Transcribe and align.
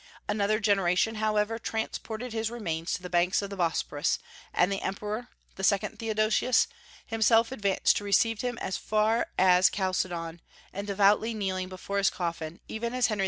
Another 0.27 0.59
generation, 0.59 1.13
however, 1.21 1.59
transported 1.59 2.33
his 2.33 2.49
remains 2.49 2.91
to 2.93 3.03
the 3.03 3.07
banks 3.09 3.43
of 3.43 3.51
the 3.51 3.55
Bosporus, 3.55 4.17
and 4.51 4.71
the 4.71 4.81
emperor 4.81 5.27
the 5.57 5.63
second 5.63 5.99
Theodosius 5.99 6.65
himself 7.05 7.51
advanced 7.51 7.97
to 7.97 8.03
receive 8.03 8.41
them 8.41 8.57
as 8.57 8.77
far 8.77 9.27
as 9.37 9.69
Chalcedon, 9.69 10.41
and 10.73 10.87
devoutly 10.87 11.35
kneeling 11.35 11.69
before 11.69 11.99
his 11.99 12.09
coffin, 12.09 12.61
even 12.67 12.95
as 12.95 13.05
Henry 13.09 13.19
II. 13.19 13.19